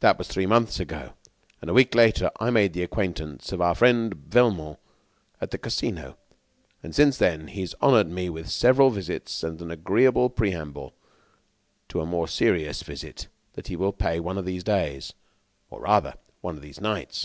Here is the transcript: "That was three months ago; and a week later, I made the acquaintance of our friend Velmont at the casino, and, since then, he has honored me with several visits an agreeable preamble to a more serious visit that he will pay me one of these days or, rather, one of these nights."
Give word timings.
"That 0.00 0.18
was 0.18 0.28
three 0.28 0.44
months 0.44 0.78
ago; 0.80 1.14
and 1.62 1.70
a 1.70 1.72
week 1.72 1.94
later, 1.94 2.30
I 2.38 2.50
made 2.50 2.74
the 2.74 2.82
acquaintance 2.82 3.52
of 3.52 3.62
our 3.62 3.74
friend 3.74 4.12
Velmont 4.12 4.78
at 5.40 5.50
the 5.50 5.56
casino, 5.56 6.18
and, 6.82 6.94
since 6.94 7.16
then, 7.16 7.46
he 7.48 7.62
has 7.62 7.74
honored 7.80 8.10
me 8.10 8.28
with 8.28 8.50
several 8.50 8.90
visits 8.90 9.42
an 9.42 9.70
agreeable 9.70 10.28
preamble 10.28 10.92
to 11.88 12.02
a 12.02 12.04
more 12.04 12.28
serious 12.28 12.82
visit 12.82 13.28
that 13.54 13.68
he 13.68 13.76
will 13.76 13.94
pay 13.94 14.16
me 14.16 14.20
one 14.20 14.36
of 14.36 14.44
these 14.44 14.62
days 14.62 15.14
or, 15.70 15.80
rather, 15.80 16.16
one 16.42 16.56
of 16.56 16.60
these 16.60 16.78
nights." 16.82 17.24